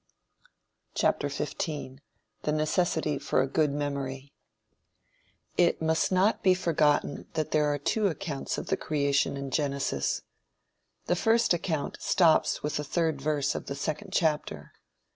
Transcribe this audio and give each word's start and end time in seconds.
XV. 0.97 1.57
THE 2.41 2.51
NECESSITY 2.51 3.19
FOR 3.19 3.43
A 3.43 3.47
GOOD 3.47 3.71
MEMORY 3.71 4.33
It 5.57 5.79
must 5.79 6.11
not 6.11 6.41
be 6.41 6.55
forgotten 6.55 7.27
that 7.35 7.51
there 7.51 7.71
are 7.71 7.77
two 7.77 8.07
accounts 8.07 8.57
of 8.57 8.65
the 8.65 8.77
creation 8.77 9.37
in 9.37 9.51
Genesis. 9.51 10.23
The 11.05 11.15
first 11.15 11.53
account 11.53 11.97
stops 11.99 12.63
with 12.63 12.77
the 12.77 12.83
third 12.83 13.21
verse 13.21 13.53
of 13.53 13.67
the 13.67 13.75
second 13.75 14.11
chapter. 14.11 14.71